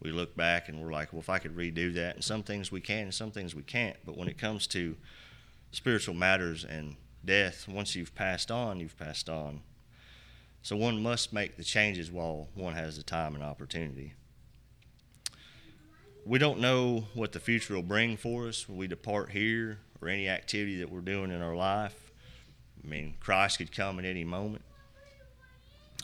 we 0.00 0.10
look 0.10 0.36
back 0.36 0.68
and 0.68 0.80
we're 0.80 0.92
like, 0.92 1.12
well, 1.12 1.20
if 1.20 1.28
I 1.28 1.38
could 1.38 1.56
redo 1.56 1.92
that, 1.94 2.16
and 2.16 2.24
some 2.24 2.42
things 2.42 2.72
we 2.72 2.80
can, 2.80 3.04
and 3.04 3.14
some 3.14 3.30
things 3.30 3.54
we 3.54 3.62
can't. 3.62 3.96
But 4.04 4.16
when 4.16 4.28
it 4.28 4.38
comes 4.38 4.66
to 4.68 4.96
spiritual 5.70 6.14
matters 6.14 6.64
and 6.64 6.96
death, 7.24 7.68
once 7.68 7.94
you've 7.94 8.14
passed 8.14 8.50
on, 8.50 8.80
you've 8.80 8.98
passed 8.98 9.28
on. 9.28 9.60
So 10.62 10.76
one 10.76 11.02
must 11.02 11.32
make 11.32 11.56
the 11.56 11.64
changes 11.64 12.10
while 12.10 12.48
one 12.54 12.74
has 12.74 12.96
the 12.96 13.02
time 13.02 13.34
and 13.34 13.42
opportunity. 13.42 14.14
We 16.24 16.38
don't 16.38 16.60
know 16.60 17.08
what 17.14 17.32
the 17.32 17.40
future 17.40 17.74
will 17.74 17.82
bring 17.82 18.16
for 18.16 18.46
us 18.46 18.68
when 18.68 18.78
we 18.78 18.86
depart 18.86 19.30
here 19.30 19.80
or 20.00 20.08
any 20.08 20.28
activity 20.28 20.78
that 20.78 20.90
we're 20.90 21.00
doing 21.00 21.32
in 21.32 21.42
our 21.42 21.56
life. 21.56 22.12
I 22.82 22.86
mean, 22.88 23.14
Christ 23.18 23.58
could 23.58 23.74
come 23.74 23.98
at 23.98 24.04
any 24.04 24.22
moment. 24.22 24.62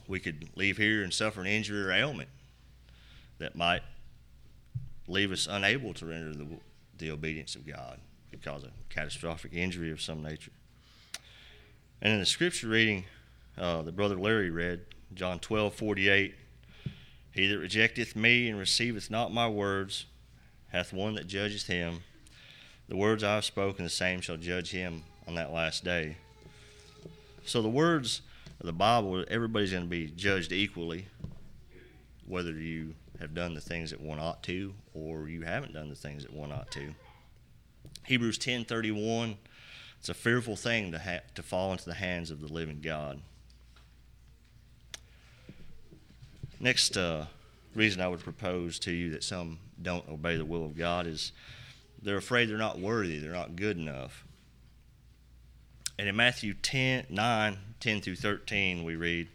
We 0.08 0.18
could 0.18 0.48
leave 0.56 0.76
here 0.76 1.04
and 1.04 1.12
suffer 1.12 1.40
an 1.40 1.46
injury 1.46 1.84
or 1.84 1.92
ailment 1.92 2.30
that 3.38 3.54
might 3.54 3.82
leave 5.06 5.30
us 5.30 5.46
unable 5.48 5.94
to 5.94 6.06
render 6.06 6.36
the, 6.36 6.46
the 6.98 7.10
obedience 7.12 7.54
of 7.54 7.66
God. 7.66 8.00
Cause 8.44 8.62
of 8.62 8.70
catastrophic 8.88 9.52
injury 9.52 9.90
of 9.90 10.00
some 10.00 10.22
nature. 10.22 10.52
And 12.00 12.12
in 12.12 12.20
the 12.20 12.26
scripture 12.26 12.68
reading 12.68 13.04
uh, 13.58 13.82
that 13.82 13.96
Brother 13.96 14.16
Larry 14.16 14.50
read, 14.50 14.80
John 15.14 15.38
12, 15.38 15.74
48, 15.74 16.34
He 17.32 17.48
that 17.48 17.58
rejecteth 17.58 18.14
me 18.14 18.48
and 18.48 18.58
receiveth 18.58 19.10
not 19.10 19.32
my 19.32 19.48
words 19.48 20.06
hath 20.68 20.92
one 20.92 21.14
that 21.14 21.26
judgeth 21.26 21.66
him. 21.66 22.00
The 22.88 22.96
words 22.96 23.24
I 23.24 23.36
have 23.36 23.44
spoken, 23.44 23.84
the 23.84 23.90
same 23.90 24.20
shall 24.20 24.36
judge 24.36 24.70
him 24.70 25.04
on 25.26 25.34
that 25.34 25.52
last 25.52 25.84
day. 25.84 26.16
So 27.44 27.62
the 27.62 27.68
words 27.68 28.22
of 28.60 28.66
the 28.66 28.72
Bible, 28.72 29.24
everybody's 29.28 29.72
going 29.72 29.84
to 29.84 29.88
be 29.88 30.08
judged 30.08 30.52
equally, 30.52 31.06
whether 32.26 32.52
you 32.52 32.94
have 33.20 33.34
done 33.34 33.54
the 33.54 33.60
things 33.60 33.90
that 33.90 34.00
one 34.00 34.18
ought 34.18 34.42
to 34.44 34.74
or 34.94 35.28
you 35.28 35.42
haven't 35.42 35.74
done 35.74 35.88
the 35.88 35.94
things 35.94 36.22
that 36.22 36.32
one 36.32 36.52
ought 36.52 36.70
to. 36.72 36.94
Hebrews 38.04 38.38
10:31 38.38 39.36
it's 39.98 40.08
a 40.08 40.14
fearful 40.14 40.56
thing 40.56 40.92
to 40.92 40.98
ha- 40.98 41.20
to 41.34 41.42
fall 41.42 41.72
into 41.72 41.84
the 41.84 41.94
hands 41.94 42.30
of 42.30 42.40
the 42.40 42.52
living 42.52 42.80
God. 42.80 43.20
Next 46.60 46.96
uh, 46.96 47.26
reason 47.74 48.00
I 48.00 48.08
would 48.08 48.20
propose 48.20 48.78
to 48.80 48.90
you 48.90 49.10
that 49.10 49.22
some 49.22 49.58
don't 49.80 50.08
obey 50.08 50.36
the 50.36 50.44
will 50.44 50.64
of 50.64 50.76
God 50.76 51.06
is 51.06 51.32
they're 52.02 52.16
afraid 52.16 52.48
they're 52.48 52.58
not 52.58 52.78
worthy, 52.78 53.18
they're 53.18 53.32
not 53.32 53.56
good 53.56 53.76
enough. 53.76 54.24
And 55.98 56.08
in 56.08 56.16
Matthew 56.16 56.54
10, 56.54 57.06
9, 57.10 57.58
10 57.80 58.00
through 58.00 58.16
13, 58.16 58.84
we 58.84 58.96
read, 58.96 59.28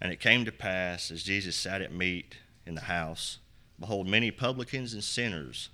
And 0.00 0.12
it 0.12 0.20
came 0.20 0.44
to 0.44 0.52
pass, 0.52 1.10
as 1.10 1.22
Jesus 1.22 1.56
sat 1.56 1.80
at 1.80 1.92
meat 1.92 2.36
in 2.66 2.74
the 2.74 2.82
house, 2.82 3.38
behold, 3.78 4.08
many 4.08 4.30
publicans 4.30 4.94
and 4.94 5.02
sinners 5.02 5.68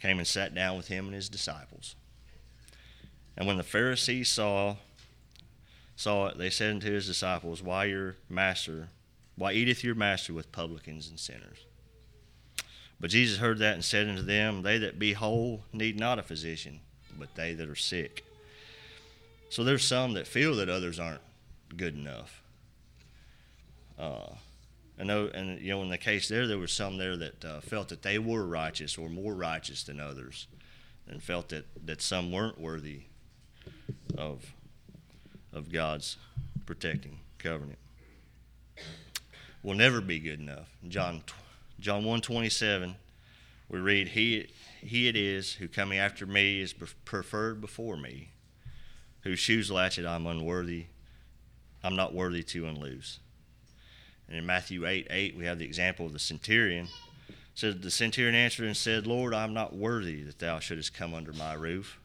came 0.00 0.18
and 0.18 0.26
sat 0.26 0.54
down 0.54 0.76
with 0.76 0.88
him 0.88 1.06
and 1.06 1.14
his 1.14 1.28
disciples. 1.28 1.94
And 3.36 3.46
when 3.46 3.56
the 3.56 3.62
Pharisees 3.62 4.28
saw 4.28 4.76
saw 5.96 6.28
it, 6.28 6.38
they 6.38 6.48
said 6.48 6.70
unto 6.70 6.90
his 6.90 7.06
disciples, 7.06 7.62
Why 7.62 7.84
your 7.84 8.16
master 8.28 8.88
why 9.36 9.52
eateth 9.52 9.82
your 9.84 9.94
master 9.94 10.34
with 10.34 10.52
publicans 10.52 11.08
and 11.08 11.18
sinners? 11.18 11.58
But 13.00 13.10
Jesus 13.10 13.38
heard 13.38 13.58
that 13.58 13.74
and 13.74 13.84
said 13.84 14.08
unto 14.08 14.22
them, 14.22 14.62
They 14.62 14.76
that 14.78 14.98
be 14.98 15.14
whole 15.14 15.64
need 15.72 15.98
not 15.98 16.18
a 16.18 16.22
physician, 16.22 16.80
but 17.18 17.34
they 17.34 17.54
that 17.54 17.68
are 17.68 17.74
sick. 17.74 18.24
So 19.48 19.64
there's 19.64 19.84
some 19.84 20.12
that 20.12 20.26
feel 20.26 20.54
that 20.56 20.68
others 20.68 21.00
aren't 21.00 21.22
good 21.76 21.94
enough. 21.94 22.42
Uh, 23.98 24.34
I 24.98 25.04
know, 25.04 25.30
and 25.32 25.58
you 25.60 25.70
know, 25.70 25.82
in 25.82 25.88
the 25.88 25.98
case 25.98 26.28
there, 26.28 26.46
there 26.46 26.58
were 26.58 26.66
some 26.66 26.98
there 26.98 27.16
that 27.16 27.44
uh, 27.44 27.60
felt 27.60 27.88
that 27.88 28.02
they 28.02 28.18
were 28.18 28.44
righteous 28.44 28.98
or 28.98 29.08
more 29.08 29.34
righteous 29.34 29.82
than 29.82 29.98
others, 29.98 30.46
and 31.08 31.22
felt 31.22 31.48
that, 31.48 31.64
that 31.86 32.02
some 32.02 32.30
weren't 32.30 32.60
worthy 32.60 33.02
of 34.16 34.52
of 35.52 35.72
God's 35.72 36.16
protecting 36.64 37.18
covenant 37.38 37.78
will 39.62 39.74
never 39.74 40.00
be 40.00 40.18
good 40.18 40.40
enough. 40.40 40.68
John 40.88 41.22
John 41.78 41.98
127 41.98 42.96
we 43.68 43.78
read 43.78 44.08
he 44.08 44.48
he 44.80 45.08
it 45.08 45.16
is 45.16 45.54
who 45.54 45.68
coming 45.68 45.98
after 45.98 46.26
me 46.26 46.60
is 46.60 46.74
preferred 47.04 47.60
before 47.60 47.96
me 47.96 48.30
whose 49.22 49.38
shoes 49.38 49.70
latchet 49.70 50.06
I'm 50.06 50.26
unworthy 50.26 50.86
I'm 51.82 51.96
not 51.96 52.14
worthy 52.14 52.42
to 52.44 52.66
unloose. 52.66 53.20
And 54.28 54.36
in 54.36 54.46
Matthew 54.46 54.86
8 54.86 55.06
8 55.10 55.36
we 55.36 55.44
have 55.46 55.58
the 55.58 55.64
example 55.64 56.06
of 56.06 56.12
the 56.12 56.18
centurion. 56.18 56.88
Says 57.54 57.80
the 57.80 57.90
centurion 57.90 58.34
answered 58.34 58.66
and 58.66 58.76
said, 58.76 59.06
Lord, 59.06 59.34
I 59.34 59.44
am 59.44 59.52
not 59.52 59.74
worthy 59.74 60.22
that 60.22 60.38
thou 60.38 60.60
shouldest 60.60 60.94
come 60.94 61.12
under 61.14 61.32
my 61.32 61.52
roof, 61.54 61.98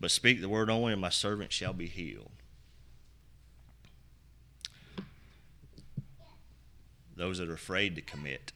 but 0.00 0.10
speak 0.10 0.40
the 0.40 0.48
word 0.48 0.70
only, 0.70 0.92
and 0.92 1.00
my 1.00 1.08
servant 1.08 1.52
shall 1.52 1.72
be 1.72 1.86
healed. 1.86 2.30
Those 7.16 7.38
that 7.38 7.48
are 7.48 7.54
afraid 7.54 7.94
to 7.96 8.02
commit. 8.02 8.52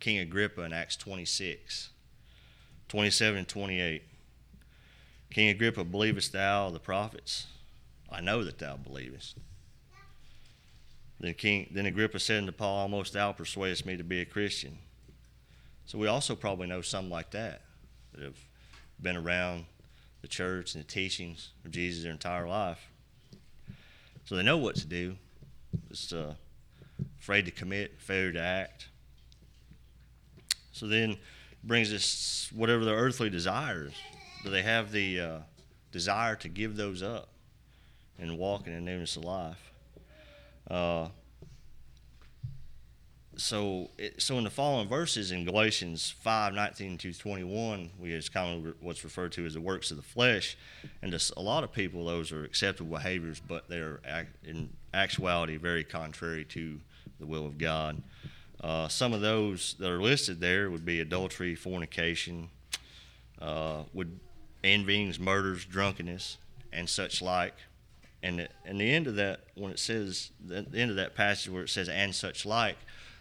King 0.00 0.18
Agrippa 0.18 0.62
in 0.62 0.72
Acts 0.72 0.96
26, 0.96 1.90
27 2.88 3.38
and 3.38 3.48
28. 3.48 4.02
King 5.30 5.48
Agrippa, 5.48 5.84
believest 5.84 6.32
thou 6.32 6.70
the 6.70 6.78
prophets? 6.78 7.46
I 8.10 8.20
know 8.20 8.44
that 8.44 8.58
thou 8.58 8.76
believest. 8.76 9.38
Then 11.20 11.34
King 11.34 11.68
then 11.70 11.86
Agrippa 11.86 12.18
said 12.18 12.38
unto 12.38 12.52
Paul, 12.52 12.80
Almost 12.80 13.12
thou 13.12 13.32
persuadest 13.32 13.86
me 13.86 13.96
to 13.96 14.04
be 14.04 14.20
a 14.20 14.24
Christian. 14.24 14.78
So 15.86 15.98
we 15.98 16.08
also 16.08 16.34
probably 16.34 16.66
know 16.66 16.82
some 16.82 17.08
like 17.08 17.30
that 17.30 17.62
that 18.12 18.22
have 18.22 18.38
been 19.00 19.16
around 19.16 19.66
the 20.20 20.28
church 20.28 20.74
and 20.74 20.82
the 20.82 20.88
teachings 20.88 21.50
of 21.64 21.70
Jesus 21.70 22.02
their 22.02 22.12
entire 22.12 22.46
life. 22.46 22.88
So 24.24 24.36
they 24.36 24.42
know 24.42 24.58
what 24.58 24.76
to 24.76 24.86
do. 24.86 25.16
Just 25.88 26.12
uh, 26.12 26.32
afraid 27.22 27.44
to 27.44 27.52
commit, 27.52 28.00
failure 28.00 28.32
to 28.32 28.40
act. 28.40 28.88
So 30.72 30.88
then 30.88 31.18
brings 31.62 31.92
us 31.92 32.50
whatever 32.52 32.84
their 32.84 32.96
earthly 32.96 33.30
desires. 33.30 33.92
Do 34.42 34.50
they 34.50 34.62
have 34.62 34.90
the 34.90 35.20
uh, 35.20 35.38
desire 35.92 36.34
to 36.34 36.48
give 36.48 36.74
those 36.74 37.00
up 37.00 37.28
and 38.18 38.36
walk 38.38 38.66
in 38.66 38.74
the 38.74 38.80
newness 38.80 39.14
of 39.16 39.24
life? 39.24 39.70
Uh, 40.68 41.08
so, 43.36 43.90
it, 43.98 44.20
so 44.20 44.36
in 44.38 44.42
the 44.42 44.50
following 44.50 44.88
verses 44.88 45.30
in 45.30 45.44
Galatians 45.44 46.12
5, 46.22 46.54
19 46.54 46.98
to 46.98 47.12
21, 47.12 47.90
we 48.00 48.12
is 48.12 48.28
of 48.66 48.74
what's 48.80 49.04
referred 49.04 49.30
to 49.32 49.46
as 49.46 49.54
the 49.54 49.60
works 49.60 49.92
of 49.92 49.96
the 49.96 50.02
flesh. 50.02 50.56
And 51.02 51.12
to 51.12 51.32
a 51.36 51.40
lot 51.40 51.62
of 51.62 51.72
people, 51.72 52.04
those 52.04 52.32
are 52.32 52.42
acceptable 52.42 52.96
behaviors, 52.96 53.40
but 53.40 53.68
they're 53.68 54.00
in 54.42 54.70
actuality 54.92 55.56
very 55.56 55.84
contrary 55.84 56.44
to 56.46 56.80
the 57.18 57.26
will 57.26 57.46
of 57.46 57.58
God. 57.58 58.02
Uh, 58.62 58.88
some 58.88 59.12
of 59.12 59.20
those 59.20 59.74
that 59.78 59.90
are 59.90 60.00
listed 60.00 60.40
there 60.40 60.70
would 60.70 60.84
be 60.84 61.00
adultery, 61.00 61.54
fornication, 61.54 62.48
uh, 63.40 63.82
would 63.92 64.20
envyings, 64.62 65.18
murders, 65.18 65.64
drunkenness, 65.64 66.38
and 66.72 66.88
such 66.88 67.20
like. 67.20 67.54
And, 68.22 68.48
and 68.64 68.80
the 68.80 68.88
end 68.88 69.08
of 69.08 69.16
that, 69.16 69.40
when 69.56 69.72
it 69.72 69.80
says, 69.80 70.30
the 70.44 70.64
end 70.74 70.90
of 70.90 70.96
that 70.96 71.16
passage 71.16 71.50
where 71.52 71.64
it 71.64 71.70
says, 71.70 71.88
and 71.88 72.14
such 72.14 72.46
like, 72.46 72.76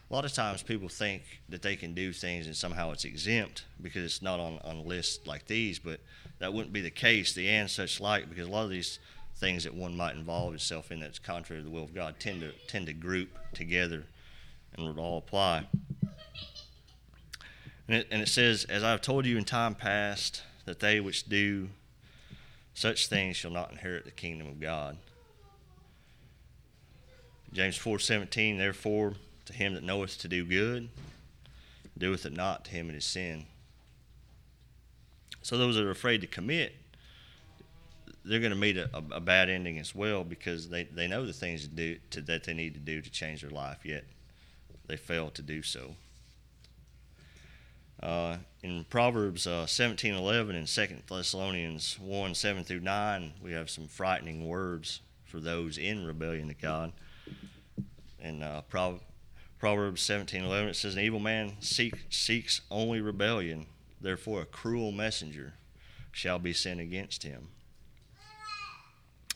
a 0.10 0.14
lot 0.14 0.26
of 0.26 0.34
times 0.34 0.62
people 0.62 0.90
think 0.90 1.24
that 1.50 1.62
they 1.62 1.76
can 1.76 1.94
do 1.94 2.12
things 2.14 2.46
and 2.46 2.56
somehow 2.56 2.92
it's 2.92 3.06
exempt 3.06 3.64
because 3.82 4.04
it's 4.04 4.22
not 4.22 4.40
on, 4.40 4.60
on 4.64 4.76
a 4.76 4.82
list 4.82 5.26
like 5.26 5.48
these, 5.48 5.80
but 5.80 6.02
that 6.40 6.54
wouldn't 6.54 6.74
be 6.74 6.82
the 6.82 6.92
case, 6.92 7.34
the 7.34 7.48
and 7.48 7.72
such 7.72 8.00
like, 8.00 8.30
because 8.30 8.48
a 8.48 8.52
lot 8.52 8.66
of 8.66 8.70
these 8.70 9.00
things 9.42 9.64
that 9.64 9.74
one 9.74 9.98
might 9.98 10.16
involve 10.16 10.54
itself 10.54 10.92
in 10.92 11.00
that's 11.00 11.18
contrary 11.18 11.62
to 11.62 11.68
the 11.68 11.74
will 11.74 11.84
of 11.84 11.96
God 11.96 12.16
tend 12.20 12.42
to 12.42 12.52
tend 12.68 12.86
to 12.86 12.94
group 12.94 13.30
together 13.54 14.04
and 14.74 14.88
would 14.88 15.00
all 15.00 15.18
apply. 15.18 15.66
And 17.88 17.98
it, 17.98 18.08
and 18.12 18.22
it 18.22 18.30
says, 18.30 18.66
As 18.66 18.84
I 18.84 18.92
have 18.92 19.02
told 19.02 19.26
you 19.26 19.38
in 19.38 19.44
time 19.44 19.74
past, 19.74 20.44
that 20.66 20.80
they 20.80 21.00
which 21.00 21.28
do 21.28 21.70
such 22.76 23.08
things 23.08 23.36
shall 23.36 23.52
not 23.52 23.72
inherit 23.72 24.06
the 24.06 24.12
kingdom 24.12 24.48
of 24.48 24.62
God. 24.62 24.98
James 27.52 27.78
4:17 27.78 28.60
Therefore 28.60 29.16
to 29.46 29.54
him 29.54 29.74
that 29.74 29.84
knoweth 29.84 30.20
to 30.20 30.28
do 30.28 30.46
good 30.46 30.88
doeth 31.98 32.26
it 32.26 32.34
not 32.34 32.66
to 32.66 32.72
him 32.72 32.90
it 32.90 32.96
is 32.96 33.06
sin. 33.06 33.46
So 35.42 35.58
those 35.58 35.76
that 35.76 35.84
are 35.84 35.92
afraid 35.92 36.22
to 36.22 36.28
commit 36.28 36.76
they're 38.24 38.40
going 38.40 38.52
to 38.52 38.58
meet 38.58 38.78
a, 38.78 38.90
a, 38.94 39.20
bad 39.20 39.50
ending 39.50 39.80
as 39.80 39.96
well 39.96 40.24
because 40.24 40.70
they, 40.70 40.84
they 40.84 41.08
know 41.08 41.26
the 41.26 41.34
things 41.34 41.64
to 41.64 41.68
do 41.68 41.98
to, 42.12 42.22
that 42.22 42.44
they 42.44 42.54
need 42.54 42.74
to 42.74 42.80
do 42.80 43.02
to 43.02 43.10
change 43.10 43.42
their 43.42 43.50
life, 43.50 43.80
yet 43.84 44.04
they 44.88 44.98
fail 44.98 45.30
to 45.32 45.42
do 45.42 45.62
so. 45.62 45.96
Uh, 48.02 48.38
in 48.64 48.84
Proverbs 48.90 49.46
uh, 49.46 49.66
17:11 49.68 50.56
and 50.56 50.68
2 50.68 50.88
Thessalonians 51.08 52.00
1 52.00 52.36
7 52.36 52.64
through 52.64 52.80
9, 52.80 53.34
we 53.42 53.52
have 53.52 53.70
some 53.70 53.88
frightening 53.88 54.48
words 54.48 55.02
for 55.24 55.40
those 55.40 55.78
in 55.78 56.06
rebellion 56.06 56.48
to 56.48 56.54
God. 56.54 56.92
In 58.20 58.44
uh, 58.44 58.62
Pro- 58.70 59.00
Proverbs 59.60 60.02
17:11, 60.02 60.70
it 60.70 60.76
says, 60.76 60.96
"An 60.96 61.02
evil 61.02 61.20
man 61.20 61.58
seek, 61.60 62.06
seeks 62.10 62.62
only 62.72 63.02
rebellion; 63.02 63.68
therefore 64.00 64.42
a 64.42 64.46
cruel 64.46 64.92
messenger 64.92 65.54
shall 66.12 66.40
be 66.40 66.54
sent 66.54 66.80
against 66.80 67.24
him." 67.24 67.50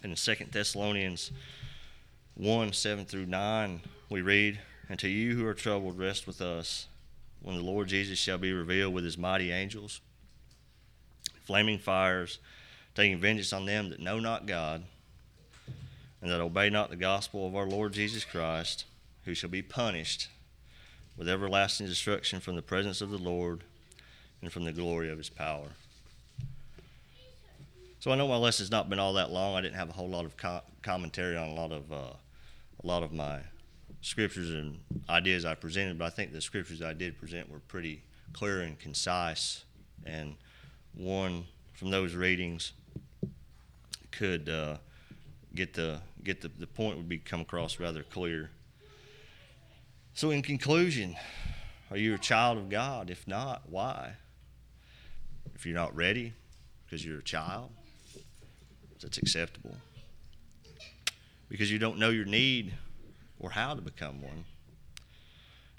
In 0.05 0.13
2 0.13 0.35
Thessalonians 0.51 1.31
1 2.35 2.73
7 2.73 3.05
through 3.05 3.25
9, 3.25 3.81
we 4.11 4.21
read, 4.21 4.59
And 4.87 4.99
to 4.99 5.07
you 5.07 5.35
who 5.35 5.47
are 5.47 5.55
troubled, 5.55 5.97
rest 5.97 6.27
with 6.27 6.41
us 6.41 6.85
when 7.41 7.55
the 7.55 7.63
Lord 7.63 7.87
Jesus 7.87 8.19
shall 8.19 8.37
be 8.37 8.53
revealed 8.53 8.93
with 8.93 9.03
his 9.03 9.17
mighty 9.17 9.51
angels, 9.51 10.01
flaming 11.41 11.79
fires, 11.79 12.37
taking 12.93 13.17
vengeance 13.17 13.51
on 13.51 13.65
them 13.65 13.89
that 13.89 13.99
know 13.99 14.19
not 14.19 14.45
God, 14.45 14.83
and 16.21 16.29
that 16.29 16.39
obey 16.39 16.69
not 16.69 16.91
the 16.91 16.95
gospel 16.95 17.47
of 17.47 17.55
our 17.55 17.65
Lord 17.65 17.93
Jesus 17.93 18.23
Christ, 18.23 18.85
who 19.23 19.33
shall 19.33 19.49
be 19.49 19.63
punished 19.63 20.27
with 21.17 21.27
everlasting 21.27 21.87
destruction 21.87 22.39
from 22.39 22.55
the 22.55 22.61
presence 22.61 23.01
of 23.01 23.09
the 23.09 23.17
Lord 23.17 23.63
and 24.43 24.51
from 24.51 24.65
the 24.65 24.71
glory 24.71 25.09
of 25.09 25.17
his 25.17 25.29
power. 25.29 25.69
So 28.05 28.11
I 28.11 28.15
know 28.15 28.27
my 28.27 28.37
lesson's 28.37 28.69
not 28.69 28.87
been 28.87 28.99
all 28.99 29.13
that 29.13 29.31
long. 29.31 29.55
I 29.55 29.61
didn't 29.61 29.77
have 29.77 29.89
a 29.89 29.93
whole 29.93 30.07
lot 30.07 30.25
of 30.25 30.37
co- 30.37 30.61
commentary 30.83 31.35
on 31.35 31.47
a 31.47 31.53
lot 31.55 31.71
of 31.71 31.91
uh, 31.91 32.13
a 32.83 32.85
lot 32.85 33.01
of 33.01 33.11
my 33.11 33.39
scriptures 34.01 34.51
and 34.51 34.79
ideas 35.09 35.43
I 35.43 35.55
presented, 35.55 35.97
but 35.97 36.05
I 36.05 36.09
think 36.11 36.31
the 36.31 36.39
scriptures 36.39 36.83
I 36.83 36.93
did 36.93 37.17
present 37.17 37.49
were 37.49 37.61
pretty 37.61 38.03
clear 38.31 38.61
and 38.61 38.77
concise. 38.77 39.63
And 40.05 40.35
one 40.93 41.45
from 41.73 41.89
those 41.89 42.13
readings 42.13 42.73
could 44.11 44.49
uh, 44.49 44.77
get 45.55 45.73
the 45.73 45.99
get 46.23 46.41
the, 46.41 46.51
the 46.59 46.67
point 46.67 46.97
would 46.97 47.09
be 47.09 47.17
come 47.17 47.41
across 47.41 47.79
rather 47.79 48.03
clear. 48.03 48.51
So 50.13 50.29
in 50.29 50.43
conclusion, 50.43 51.15
are 51.89 51.97
you 51.97 52.13
a 52.13 52.19
child 52.19 52.59
of 52.59 52.69
God? 52.69 53.09
If 53.09 53.27
not, 53.27 53.63
why? 53.67 54.17
If 55.55 55.65
you're 55.65 55.73
not 55.73 55.95
ready 55.95 56.33
because 56.85 57.03
you're 57.03 57.17
a 57.17 57.23
child, 57.23 57.71
that's 59.01 59.17
acceptable. 59.17 59.75
Because 61.49 61.71
you 61.71 61.79
don't 61.79 61.99
know 61.99 62.09
your 62.09 62.25
need 62.25 62.73
or 63.39 63.51
how 63.51 63.73
to 63.73 63.81
become 63.81 64.21
one. 64.21 64.45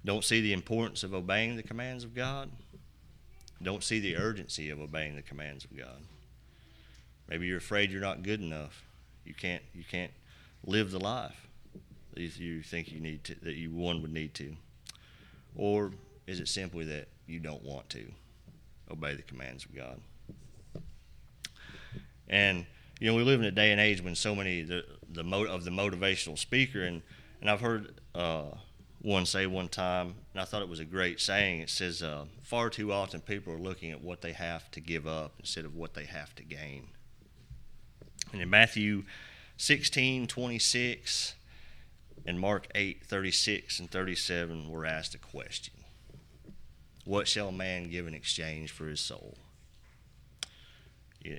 Don't 0.05 0.25
see 0.25 0.41
the 0.41 0.53
importance 0.53 1.03
of 1.03 1.13
obeying 1.13 1.57
the 1.57 1.63
commands 1.63 2.05
of 2.05 2.15
God. 2.15 2.51
Don't 3.63 3.83
see 3.83 3.99
the 3.99 4.17
urgency 4.17 4.71
of 4.71 4.81
obeying 4.81 5.17
the 5.17 5.23
commands 5.23 5.65
of 5.65 5.77
God. 5.77 6.03
Maybe 7.29 7.47
you're 7.47 7.59
afraid 7.59 7.91
you're 7.91 8.01
not 8.01 8.23
good 8.23 8.41
enough. 8.41 8.85
You 9.25 9.35
can't 9.35 9.63
you 9.75 9.83
can't 9.83 10.13
live 10.65 10.91
the 10.93 11.01
life 11.01 11.49
that 12.15 12.39
you 12.39 12.63
think 12.63 12.93
you 12.93 13.01
need 13.01 13.25
to 13.25 13.35
that 13.43 13.55
you 13.55 13.73
one 13.73 14.03
would 14.03 14.13
need 14.13 14.35
to. 14.35 14.57
Or 15.57 15.91
is 16.27 16.39
it 16.39 16.49
simply 16.49 16.85
that 16.85 17.09
you 17.27 17.41
don't 17.41 17.65
want 17.65 17.89
to 17.91 18.07
obey 18.91 19.15
the 19.15 19.23
commands 19.23 19.65
of 19.65 19.75
God? 19.75 20.01
And 22.29 22.67
you 22.99 23.11
know, 23.11 23.17
we 23.17 23.23
live 23.23 23.41
in 23.41 23.47
a 23.47 23.51
day 23.51 23.73
and 23.73 23.81
age 23.81 24.03
when 24.03 24.15
so 24.15 24.35
many 24.35 24.63
the 24.63 24.85
the 25.11 25.25
mo- 25.25 25.45
of 25.45 25.65
the 25.65 25.71
motivational 25.71 26.39
speaker 26.39 26.83
and 26.83 27.03
and 27.41 27.51
I've 27.51 27.61
heard 27.61 28.01
uh, 28.15 28.45
one 29.03 29.27
say 29.27 29.47
one 29.47 29.69
time, 29.69 30.15
and 30.33 30.41
I 30.41 30.45
thought 30.45 30.63
it 30.63 30.69
was 30.69 30.81
a 30.81 30.85
great 30.85 31.21
saying. 31.21 31.61
It 31.61 31.71
says, 31.71 32.03
uh, 32.03 32.25
"Far 32.43 32.71
too 32.71 32.93
often 32.93 33.21
people 33.21 33.53
are 33.53 33.59
looking 33.59 33.91
at 33.91 34.01
what 34.01 34.23
they 34.23 34.33
have 34.33 34.71
to 34.73 34.81
give 34.81 35.07
up 35.07 35.35
instead 35.39 35.65
of 35.65 35.75
what 35.75 35.95
they 35.95 36.05
have 36.05 36.35
to 36.37 36.43
gain." 36.43 36.89
And 38.33 38.41
in 38.41 38.51
Matthew 38.51 39.05
16, 39.59 40.27
26, 40.27 41.35
and 42.25 42.41
Mark 42.41 42.67
8, 42.75 43.05
36 43.07 43.79
and 43.79 43.91
37, 43.91 44.71
we're 44.71 44.87
asked 44.87 45.15
a 45.15 45.19
question: 45.19 45.75
What 47.05 47.29
shall 47.29 47.49
a 47.49 47.53
man 47.53 47.91
give 47.91 48.07
in 48.07 48.15
exchange 48.15 48.73
for 48.73 48.87
his 48.87 49.01
soul? 49.01 49.37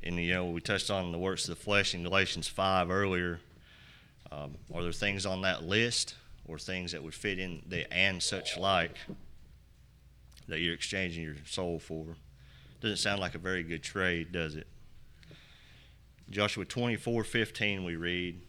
And 0.03 0.17
you 0.17 0.33
know 0.33 0.45
we 0.45 0.61
touched 0.61 0.89
on 0.89 1.11
the 1.11 1.17
works 1.17 1.47
of 1.47 1.57
the 1.57 1.63
flesh 1.63 1.93
in 1.93 2.03
Galatians 2.03 2.47
five 2.47 2.89
earlier. 2.89 3.39
Um, 4.31 4.55
are 4.73 4.83
there 4.83 4.91
things 4.91 5.25
on 5.25 5.41
that 5.41 5.63
list 5.63 6.15
or 6.45 6.57
things 6.57 6.91
that 6.91 7.03
would 7.03 7.13
fit 7.13 7.39
in 7.39 7.61
the 7.67 7.91
and 7.93 8.21
such 8.21 8.57
like 8.57 8.95
that 10.47 10.59
you're 10.59 10.73
exchanging 10.73 11.23
your 11.23 11.35
soul 11.45 11.79
for? 11.79 12.05
Doesn't 12.81 12.97
sound 12.97 13.19
like 13.19 13.35
a 13.35 13.39
very 13.39 13.63
good 13.63 13.83
trade, 13.83 14.31
does 14.31 14.55
it? 14.55 14.67
Joshua 16.29 16.65
twenty 16.65 16.95
four 16.95 17.23
fifteen 17.23 17.83
we 17.83 17.95
read, 17.95 18.39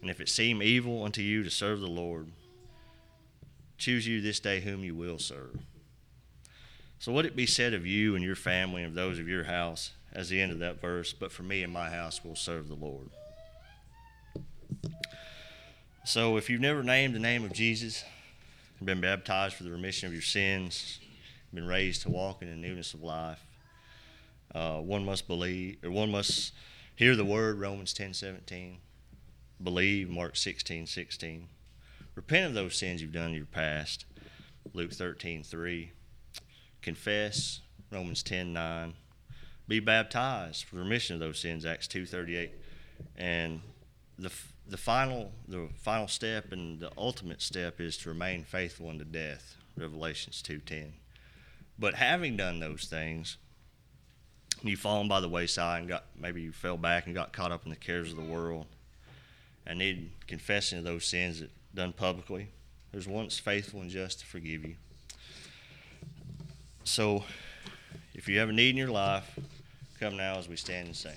and 0.00 0.10
if 0.10 0.20
it 0.20 0.28
seem 0.28 0.62
evil 0.62 1.04
unto 1.04 1.20
you 1.20 1.42
to 1.42 1.50
serve 1.50 1.80
the 1.80 1.86
Lord, 1.88 2.28
choose 3.76 4.06
you 4.06 4.20
this 4.20 4.40
day 4.40 4.60
whom 4.60 4.84
you 4.84 4.94
will 4.94 5.18
serve. 5.18 5.58
So, 6.98 7.12
would 7.12 7.26
it 7.26 7.36
be 7.36 7.46
said 7.46 7.74
of 7.74 7.86
you 7.86 8.14
and 8.14 8.24
your 8.24 8.36
family 8.36 8.82
and 8.82 8.90
of 8.90 8.94
those 8.94 9.18
of 9.18 9.28
your 9.28 9.44
house, 9.44 9.92
as 10.16 10.30
the 10.30 10.40
end 10.40 10.50
of 10.50 10.58
that 10.60 10.80
verse, 10.80 11.12
but 11.12 11.30
for 11.30 11.42
me 11.42 11.62
and 11.62 11.70
my 11.70 11.90
house 11.90 12.24
will 12.24 12.34
serve 12.34 12.68
the 12.68 12.74
Lord. 12.74 13.10
So 16.06 16.38
if 16.38 16.48
you've 16.48 16.60
never 16.60 16.82
named 16.82 17.14
the 17.14 17.20
name 17.20 17.44
of 17.44 17.52
Jesus, 17.52 18.02
been 18.82 19.02
baptized 19.02 19.54
for 19.56 19.64
the 19.64 19.70
remission 19.70 20.06
of 20.06 20.14
your 20.14 20.22
sins, 20.22 21.00
been 21.52 21.66
raised 21.66 22.02
to 22.02 22.10
walk 22.10 22.40
in 22.40 22.48
the 22.48 22.56
newness 22.56 22.94
of 22.94 23.02
life, 23.02 23.44
uh, 24.54 24.78
one 24.78 25.04
must 25.04 25.28
believe, 25.28 25.84
or 25.84 25.90
one 25.90 26.10
must 26.10 26.52
hear 26.94 27.14
the 27.14 27.24
word, 27.24 27.60
Romans 27.60 27.92
10 27.92 28.14
17, 28.14 28.78
believe, 29.62 30.08
Mark 30.08 30.36
16 30.36 30.86
16. 30.86 31.48
Repent 32.14 32.46
of 32.46 32.54
those 32.54 32.74
sins 32.74 33.02
you've 33.02 33.12
done 33.12 33.30
in 33.30 33.36
your 33.36 33.44
past, 33.44 34.06
Luke 34.72 34.92
13 34.92 35.42
3. 35.42 35.92
Confess, 36.80 37.60
Romans 37.90 38.22
10 38.22 38.54
9 38.54 38.94
be 39.68 39.80
baptized 39.80 40.64
for 40.64 40.76
remission 40.76 41.14
of 41.14 41.20
those 41.20 41.38
sins 41.38 41.64
acts 41.66 41.86
238 41.88 42.50
and 43.16 43.60
the 44.18 44.30
the 44.68 44.76
final 44.76 45.32
the 45.48 45.68
final 45.76 46.08
step 46.08 46.52
and 46.52 46.80
the 46.80 46.90
ultimate 46.96 47.40
step 47.42 47.80
is 47.80 47.96
to 47.96 48.08
remain 48.08 48.44
faithful 48.44 48.88
unto 48.88 49.04
death 49.04 49.56
revelations 49.76 50.42
2.10 50.46 50.90
but 51.78 51.94
having 51.94 52.36
done 52.36 52.60
those 52.60 52.84
things 52.84 53.36
you've 54.62 54.80
fallen 54.80 55.08
by 55.08 55.20
the 55.20 55.28
wayside 55.28 55.80
and 55.80 55.88
got 55.88 56.04
maybe 56.18 56.40
you 56.40 56.52
fell 56.52 56.76
back 56.76 57.06
and 57.06 57.14
got 57.14 57.32
caught 57.32 57.52
up 57.52 57.64
in 57.64 57.70
the 57.70 57.76
cares 57.76 58.10
of 58.10 58.16
the 58.16 58.22
world 58.22 58.66
and 59.66 59.78
need 59.78 60.10
confessing 60.26 60.78
of 60.78 60.84
those 60.84 61.04
sins 61.04 61.40
that 61.40 61.50
done 61.74 61.92
publicly. 61.92 62.48
There's 62.92 63.08
one 63.08 63.28
faithful 63.28 63.80
and 63.80 63.90
just 63.90 64.20
to 64.20 64.26
forgive 64.26 64.64
you. 64.64 64.76
So 66.84 67.24
if 68.14 68.28
you 68.28 68.38
have 68.38 68.48
a 68.48 68.52
need 68.52 68.70
in 68.70 68.76
your 68.76 68.88
life 68.88 69.38
Come 69.98 70.18
now 70.18 70.36
as 70.36 70.46
we 70.46 70.56
stand 70.56 70.88
and 70.88 70.96
sing. 70.96 71.14